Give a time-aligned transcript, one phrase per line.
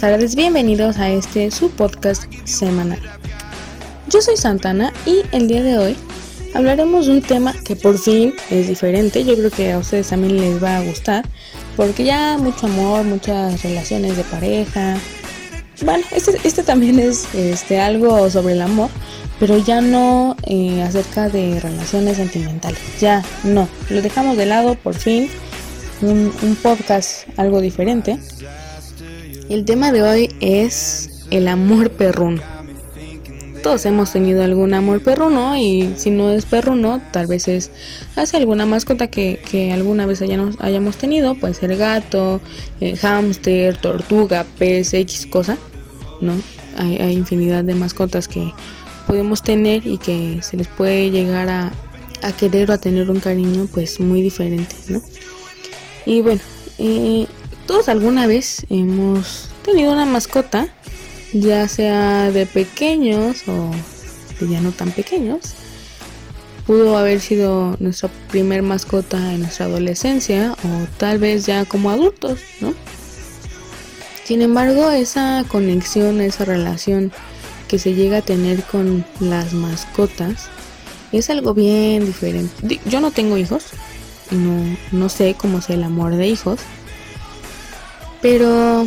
[0.00, 3.00] pues bienvenidos a este su podcast semanal.
[4.08, 5.96] Yo soy Santana y el día de hoy
[6.54, 9.24] hablaremos de un tema que por fin es diferente.
[9.24, 11.24] Yo creo que a ustedes también les va a gustar
[11.76, 14.96] porque ya mucho amor, muchas relaciones de pareja.
[15.84, 18.90] Bueno, este, este también es este, algo sobre el amor,
[19.40, 22.78] pero ya no eh, acerca de relaciones sentimentales.
[23.00, 25.28] Ya no, lo dejamos de lado por fin.
[26.02, 28.20] Un, un podcast algo diferente.
[29.48, 32.42] El tema de hoy es el amor perruno.
[33.62, 37.70] Todos hemos tenido algún amor perruno y si no es perruno, tal vez es
[38.14, 42.42] hacia alguna mascota que, alguna vez hayamos, hayamos tenido, puede ser gato,
[42.80, 45.56] eh, hámster, tortuga, pez, X cosa,
[46.20, 46.34] ¿no?
[46.76, 48.52] Hay, hay, infinidad de mascotas que
[49.06, 51.72] podemos tener y que se les puede llegar a,
[52.22, 55.00] a querer o a tener un cariño pues muy diferente, ¿no?
[56.04, 56.40] Y bueno,
[56.78, 57.26] eh,
[57.68, 60.68] todos alguna vez hemos tenido una mascota,
[61.34, 63.70] ya sea de pequeños o
[64.40, 65.52] de ya no tan pequeños.
[66.66, 72.40] Pudo haber sido nuestra primer mascota en nuestra adolescencia o tal vez ya como adultos,
[72.62, 72.72] ¿no?
[74.24, 77.12] Sin embargo, esa conexión, esa relación
[77.68, 80.48] que se llega a tener con las mascotas
[81.12, 82.80] es algo bien diferente.
[82.86, 83.66] Yo no tengo hijos,
[84.30, 86.60] no, no sé cómo es el amor de hijos,
[88.20, 88.86] pero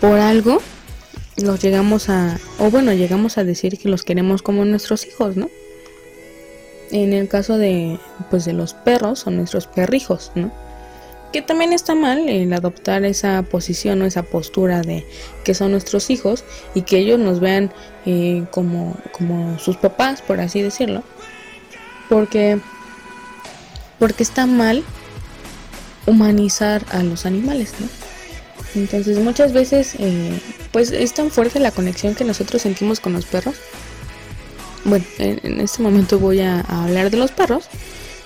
[0.00, 0.60] por algo
[1.36, 5.50] los llegamos a, o bueno, llegamos a decir que los queremos como nuestros hijos, ¿no?
[6.90, 7.98] En el caso de,
[8.30, 10.52] pues de los perros, son nuestros perrijos, ¿no?
[11.32, 15.04] Que también está mal el adoptar esa posición o esa postura de
[15.44, 16.44] que son nuestros hijos
[16.74, 17.72] y que ellos nos vean
[18.06, 21.02] eh, como, como sus papás, por así decirlo.
[22.08, 22.60] Porque,
[23.98, 24.84] porque está mal
[26.06, 28.05] humanizar a los animales, ¿no?
[28.76, 30.38] Entonces muchas veces eh,
[30.70, 33.56] pues es tan fuerte la conexión que nosotros sentimos con los perros.
[34.84, 37.64] Bueno, en, este momento voy a, hablar de los perros,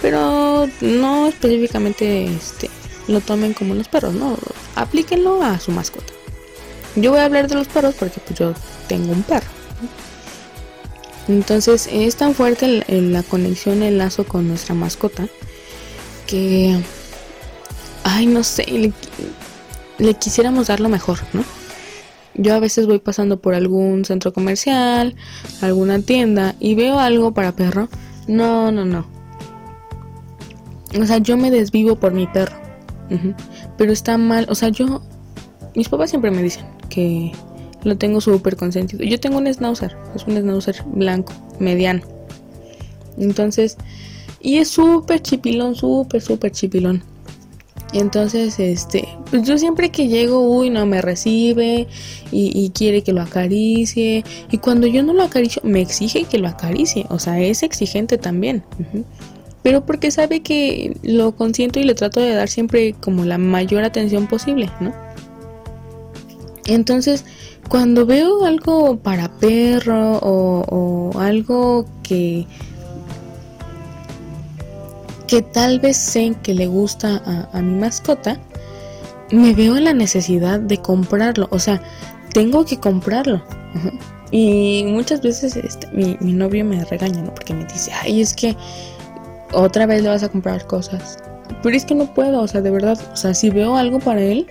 [0.00, 2.70] pero no específicamente este,
[3.08, 4.38] lo tomen como los perros, no,
[4.76, 6.12] aplíquenlo a su mascota.
[6.94, 8.54] Yo voy a hablar de los perros porque pues yo
[8.86, 9.48] tengo un perro.
[11.26, 15.26] Entonces es tan fuerte la conexión, el lazo con nuestra mascota
[16.26, 16.78] que,
[18.04, 18.92] ay, no sé,
[19.98, 21.44] le quisiéramos dar lo mejor, ¿no?
[22.36, 25.14] Yo a veces voy pasando por algún centro comercial,
[25.60, 27.88] alguna tienda y veo algo para perro.
[28.26, 29.06] No, no, no.
[31.00, 32.56] O sea, yo me desvivo por mi perro.
[33.76, 34.46] Pero está mal.
[34.48, 35.02] O sea, yo...
[35.76, 37.32] Mis papás siempre me dicen que
[37.84, 39.04] lo tengo súper consentido.
[39.04, 39.96] Yo tengo un schnauzer.
[40.16, 42.02] Es un schnauzer blanco, mediano.
[43.16, 43.76] Entonces...
[44.40, 47.02] Y es súper chipilón, súper, súper chipilón.
[47.94, 51.86] Entonces, este, pues yo siempre que llego, uy, no me recibe
[52.32, 54.24] y, quiere que lo acaricie.
[54.50, 57.06] Y cuando yo no lo acaricio, me exige que lo acaricie.
[57.08, 58.64] O sea, es exigente también.
[59.62, 63.84] Pero porque sabe que lo consiento y le trato de dar siempre como la mayor
[63.84, 64.92] atención posible, ¿no?
[66.66, 67.24] Entonces,
[67.68, 72.46] cuando veo algo para perro o algo que
[75.26, 78.38] que tal vez sé que le gusta a, mi mascota,
[79.30, 81.48] me veo en la necesidad de comprarlo.
[81.50, 81.82] O sea,
[82.32, 83.42] tengo que comprarlo.
[84.30, 87.32] Y muchas veces este, mi, mi, novio me regaña, ¿no?
[87.32, 88.56] Porque me dice, ay, es que
[89.52, 91.18] otra vez le vas a comprar cosas.
[91.62, 94.20] Pero es que no puedo, o sea, de verdad, o sea, si veo algo para
[94.20, 94.46] él,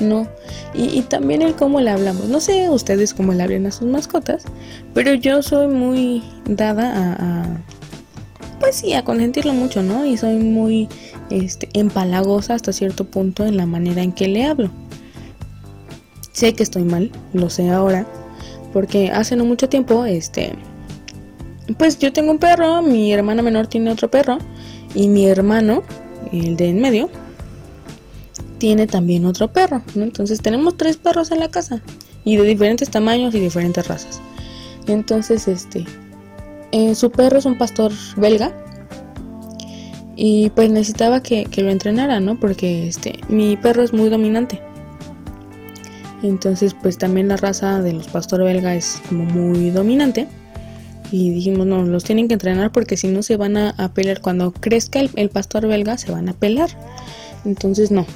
[0.00, 0.26] no.
[0.74, 2.28] Y, también el cómo le hablamos.
[2.28, 4.44] No sé ustedes cómo le hablan a sus mascotas,
[4.94, 7.46] pero yo soy muy dada a
[8.62, 10.06] pues sí, a consentirlo mucho, ¿no?
[10.06, 10.88] Y soy muy
[11.30, 14.70] este, empalagosa hasta cierto punto en la manera en que le hablo.
[16.30, 18.06] Sé que estoy mal, lo sé ahora,
[18.72, 20.52] porque hace no mucho tiempo, este,
[21.76, 24.38] pues yo tengo un perro, mi hermana menor tiene otro perro,
[24.94, 25.82] y mi hermano,
[26.32, 27.10] el de en medio,
[28.58, 30.04] tiene también otro perro, ¿no?
[30.04, 31.82] Entonces tenemos tres perros en la casa,
[32.24, 34.20] y de diferentes tamaños y diferentes razas.
[34.86, 35.84] Entonces, este,
[36.72, 38.52] eh, su perro es un pastor belga
[40.16, 42.38] y pues necesitaba que, lo entrenara, ¿no?
[42.38, 44.60] Porque este, mi perro es muy dominante.
[46.22, 50.28] Entonces pues también la raza de los pastor belga es como muy dominante.
[51.10, 54.22] Y dijimos, no, los tienen que entrenar porque si no se van a, pelear.
[54.22, 56.70] Cuando crezca el, pastor belga se van a pelear.
[57.44, 58.06] Entonces no.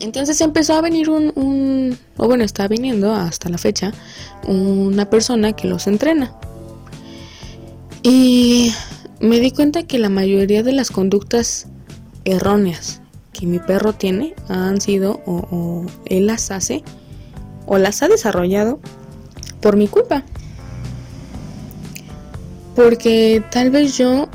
[0.00, 3.92] Entonces empezó a venir un, un, o bueno, está viniendo hasta la fecha,
[4.44, 6.34] una persona que los entrena.
[8.06, 8.74] Y
[9.18, 11.68] me di cuenta que la mayoría de las conductas
[12.26, 13.00] erróneas
[13.32, 16.84] que mi perro tiene han sido o, él las hace
[17.64, 18.78] o las ha desarrollado
[19.62, 20.22] por mi culpa.
[22.76, 24.28] Porque tal vez yo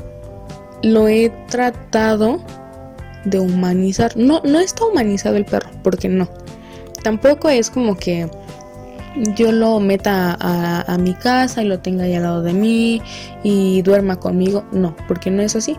[0.82, 2.44] lo he tratado
[3.24, 4.16] de humanizar.
[4.16, 6.28] No, no está humanizado el perro, porque no.
[7.04, 8.28] Tampoco es como que
[9.36, 13.02] yo lo meta a, mi casa y lo tenga ahí al lado de mí
[13.42, 14.64] y duerma conmigo.
[14.72, 15.76] No, porque no es así.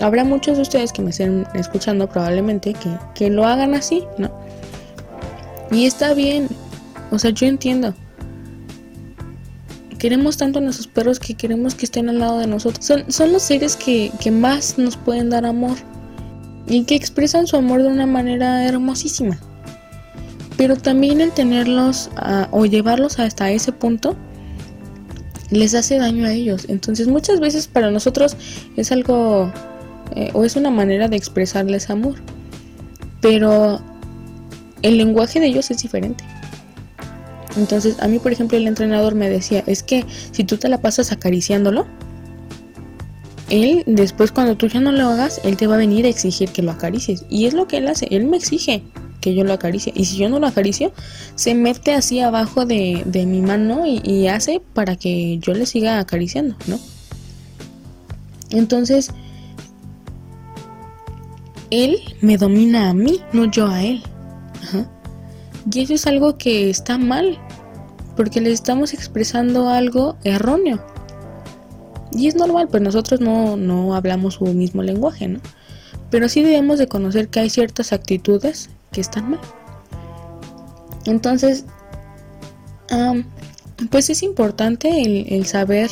[0.00, 4.30] Habrá muchos de ustedes que me estén escuchando probablemente que, que lo hagan así, ¿no?
[5.70, 6.48] Y está bien.
[7.10, 7.94] O sea, yo entiendo.
[9.98, 12.84] Queremos tanto a nuestros perros que queremos que estén al lado de nosotros.
[12.84, 15.76] Son, son los seres que, que más nos pueden dar amor
[16.68, 19.38] y que expresan su amor de una manera hermosísima.
[20.56, 22.10] Pero también el tenerlos
[22.50, 24.16] o llevarlos hasta ese punto
[25.50, 26.66] les hace daño a ellos.
[26.68, 28.36] Entonces muchas veces para nosotros
[28.76, 29.52] es algo
[30.14, 32.16] eh, o es una manera de expresarles amor.
[33.20, 33.80] Pero
[34.82, 36.24] el lenguaje de ellos es diferente.
[37.56, 40.80] Entonces a mí por ejemplo el entrenador me decía, es que si tú te la
[40.80, 41.86] pasas acariciándolo,
[43.48, 46.50] él después cuando tú ya no lo hagas, él te va a venir a exigir
[46.50, 47.24] que lo acaricies.
[47.28, 48.82] Y es lo que él hace, él me exige
[49.26, 49.92] que yo lo acaricie.
[49.96, 50.92] Y si yo no lo acaricio,
[51.34, 56.54] se mete así abajo de, mi mano y, hace para que yo le siga acariciando,
[56.68, 56.78] ¿no?
[58.50, 59.10] Entonces,
[61.70, 64.00] él me domina a mí, no yo a él.
[65.72, 67.36] Y eso es algo que está mal,
[68.14, 70.80] porque le estamos expresando algo erróneo.
[72.12, 75.40] Y es normal, pues nosotros no, hablamos su mismo lenguaje, ¿no?
[76.10, 79.40] Pero sí debemos de conocer que hay ciertas actitudes que están mal.
[81.04, 81.64] Entonces,
[83.90, 85.02] pues es importante
[85.34, 85.90] el, saber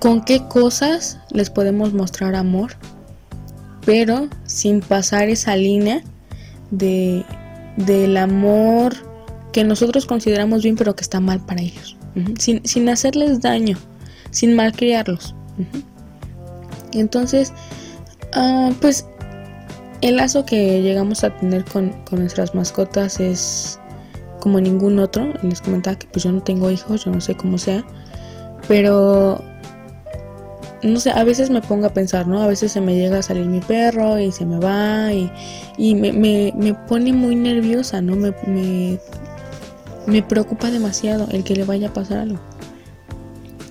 [0.00, 2.72] con qué cosas les podemos mostrar amor,
[3.84, 6.02] pero sin pasar esa línea
[6.70, 7.24] de,
[7.76, 8.94] del amor
[9.52, 11.96] que nosotros consideramos bien, pero que está mal para ellos,
[12.38, 13.76] sin, sin hacerles daño
[14.32, 15.36] sin malcriarlos.
[16.92, 17.52] Entonces,
[18.34, 19.06] ah, pues
[20.02, 23.80] el lazo que llegamos a tener con, nuestras mascotas es
[24.40, 25.32] como ningún otro.
[25.42, 27.84] Les comentaba que pues yo no tengo hijos, yo no sé cómo sea,
[28.68, 29.42] pero
[30.82, 32.42] no sé, a veces me pongo a pensar, ¿no?
[32.42, 35.30] A veces se me llega a salir mi perro y se me va y,
[35.78, 38.16] y me, me, me, pone muy nerviosa, ¿no?
[38.16, 38.98] Me, me,
[40.06, 42.40] me preocupa demasiado el que le vaya a pasar algo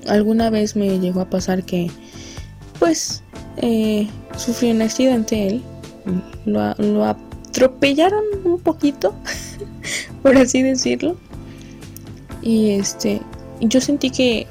[0.07, 1.89] alguna vez me llegó a pasar que
[2.79, 3.23] pues
[3.57, 4.07] eh,
[4.37, 5.63] sufrió un accidente él
[6.45, 9.13] lo, atropellaron un poquito
[10.23, 11.15] por así decirlo.
[12.41, 13.21] Y este
[13.59, 14.47] yo sentí que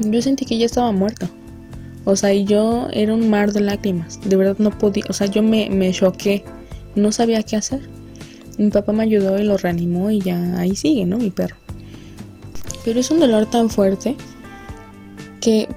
[0.00, 1.28] yo sentí que ya estaba muerto.
[2.04, 5.26] O sea y yo era un mar de lágrimas de verdad no podía o sea
[5.26, 6.44] yo me, me choqué
[6.94, 7.80] no sabía qué hacer.
[8.58, 11.56] Mi papá me ayudó y lo reanimó y ya ahí sigue no mi perro.
[12.84, 14.16] Pero es un dolor tan fuerte
[15.40, 15.68] que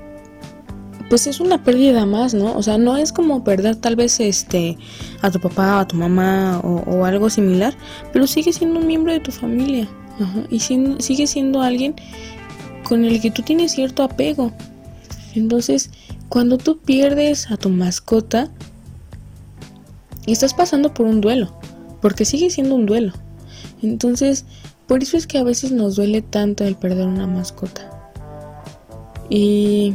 [1.13, 2.57] pues es una pérdida más, ¿no?
[2.57, 4.79] O sea, no es como perder tal vez este
[5.21, 7.77] a tu papá, a tu mamá o, algo similar,
[8.11, 9.87] pero sigue siendo un miembro de tu familia
[10.49, 11.93] y sigue siendo alguien
[12.81, 14.53] con el que tú tienes cierto apego.
[15.35, 15.91] Entonces,
[16.29, 18.49] cuando tú pierdes a tu mascota,
[20.25, 21.55] estás pasando por un duelo,
[22.01, 23.13] porque sigue siendo un duelo.
[23.83, 24.45] Entonces,
[24.87, 28.11] por eso es que a veces nos duele tanto el perder una mascota.
[29.29, 29.93] Y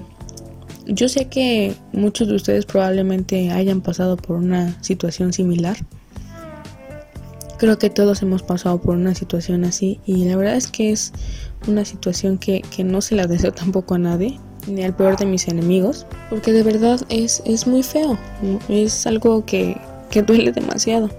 [0.88, 5.76] yo sé que muchos de ustedes probablemente hayan pasado por una situación similar.
[7.59, 11.12] Creo que todos hemos pasado por una situación así y la verdad es que es
[11.66, 15.47] una situación que, no se la deseo tampoco a nadie, ni al peor de mis
[15.49, 18.18] enemigos, porque de verdad es, es muy feo,
[18.68, 19.76] es algo que,
[20.11, 21.11] que duele demasiado.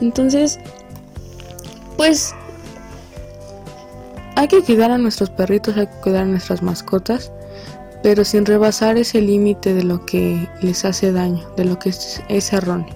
[0.00, 0.60] Entonces,
[1.96, 2.34] pues
[4.36, 7.32] hay que cuidar a nuestros perritos, hay que cuidar a nuestras mascotas,
[8.04, 12.52] pero sin rebasar ese límite de lo que les hace daño, de lo que es,
[12.52, 12.94] erróneo.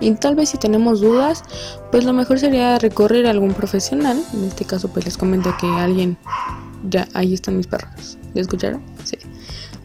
[0.00, 1.44] Y tal vez si tenemos dudas,
[1.90, 4.18] pues lo mejor sería recorrer a algún profesional.
[4.32, 6.16] En este caso, pues les comento que alguien,
[6.88, 8.16] ya ahí están mis perros.
[8.32, 8.82] ¿Ya escucharon?
[9.04, 9.18] Sí.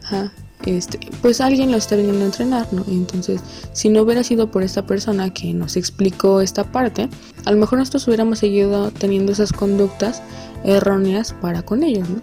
[0.04, 0.32] Ajá
[0.64, 2.84] este, pues alguien lo está viniendo a entrenar, ¿no?
[2.88, 3.40] Entonces,
[3.72, 7.08] si no hubiera sido por esta persona que nos explicó esta parte,
[7.44, 10.22] a lo mejor nosotros hubiéramos seguido teniendo esas conductas
[10.64, 12.22] erróneas para con ellos, ¿no?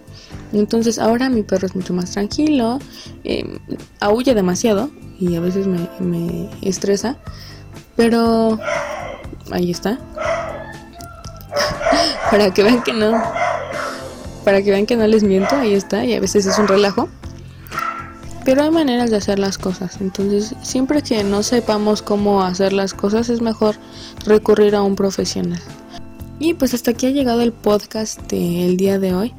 [0.52, 2.78] Entonces, ahora mi perro es mucho más tranquilo,
[3.24, 3.58] eh,
[4.00, 7.16] aúlla demasiado y a veces me, me estresa,
[7.96, 8.58] pero
[9.50, 9.98] ahí está.
[12.30, 13.22] para que vean que no,
[14.44, 17.08] para que vean que no les miento, ahí está, y a veces es un relajo.
[18.44, 22.92] Pero hay maneras de hacer las cosas, entonces siempre que no sepamos cómo hacer las
[22.92, 23.76] cosas es mejor
[24.26, 25.60] recurrir a un profesional.
[26.38, 29.32] Y pues hasta aquí ha llegado el podcast del día de hoy.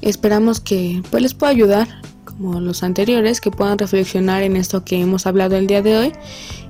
[0.00, 1.88] Esperamos que pues les pueda ayudar
[2.24, 6.12] como los anteriores, que puedan reflexionar en esto que hemos hablado el día de hoy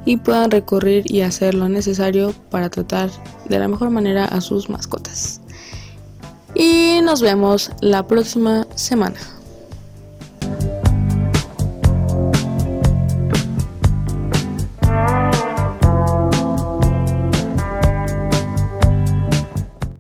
[0.05, 3.11] y puedan recurrir y hacer lo necesario para tratar
[3.49, 5.41] de la mejor manera a sus mascotas.
[6.55, 9.19] Y nos vemos la próxima semana.